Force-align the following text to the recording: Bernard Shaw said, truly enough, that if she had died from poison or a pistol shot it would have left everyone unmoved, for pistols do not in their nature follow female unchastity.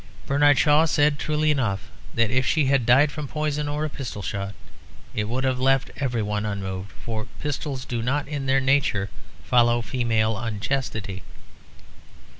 Bernard 0.25 0.57
Shaw 0.57 0.85
said, 0.85 1.19
truly 1.19 1.51
enough, 1.51 1.91
that 2.15 2.31
if 2.31 2.43
she 2.43 2.65
had 2.65 2.87
died 2.87 3.11
from 3.11 3.27
poison 3.27 3.67
or 3.69 3.85
a 3.85 3.87
pistol 3.89 4.23
shot 4.23 4.55
it 5.13 5.25
would 5.29 5.43
have 5.43 5.59
left 5.59 5.91
everyone 5.97 6.43
unmoved, 6.43 6.91
for 7.05 7.27
pistols 7.39 7.85
do 7.85 8.01
not 8.01 8.27
in 8.27 8.47
their 8.47 8.59
nature 8.59 9.11
follow 9.43 9.83
female 9.83 10.35
unchastity. 10.39 11.21